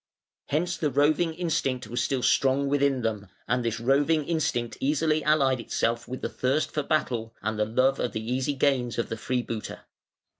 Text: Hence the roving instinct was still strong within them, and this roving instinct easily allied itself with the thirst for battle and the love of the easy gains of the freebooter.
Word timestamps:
Hence 0.47 0.77
the 0.77 0.89
roving 0.89 1.35
instinct 1.35 1.85
was 1.85 2.03
still 2.03 2.23
strong 2.23 2.67
within 2.67 3.03
them, 3.03 3.27
and 3.47 3.63
this 3.63 3.79
roving 3.79 4.25
instinct 4.25 4.77
easily 4.79 5.23
allied 5.23 5.59
itself 5.59 6.07
with 6.07 6.21
the 6.23 6.27
thirst 6.29 6.71
for 6.71 6.81
battle 6.81 7.35
and 7.43 7.59
the 7.59 7.65
love 7.65 7.99
of 7.99 8.11
the 8.13 8.33
easy 8.33 8.53
gains 8.53 8.97
of 8.97 9.09
the 9.09 9.15
freebooter. 9.17 9.81